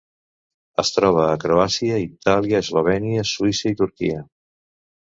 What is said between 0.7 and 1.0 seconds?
Es